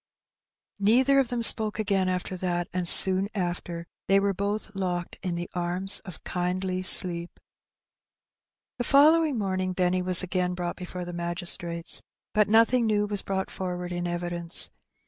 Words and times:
Neither 0.79 1.19
of 1.19 1.27
them 1.27 1.43
spoke 1.43 1.77
again 1.77 2.09
after 2.09 2.35
that, 2.35 2.67
and 2.73 2.87
soon 2.87 3.29
after 3.35 3.85
they 4.07 4.19
were 4.19 4.33
both 4.33 4.71
locked 4.73 5.17
in 5.21 5.35
the 5.35 5.47
arms 5.53 5.99
of 5.99 6.23
kindly 6.23 6.81
sleep. 6.81 7.39
The 8.79 8.83
following 8.83 9.37
morning 9.37 9.73
Benny 9.73 10.01
was 10.01 10.23
again 10.23 10.55
brought 10.55 10.77
before 10.77 11.05
the 11.05 11.13
magistrates, 11.13 12.01
but 12.33 12.47
nothing 12.49 12.87
new 12.87 13.05
was 13.05 13.21
brought 13.21 13.51
forward 13.51 13.91
in 13.91 14.07
evidence. 14.07 14.71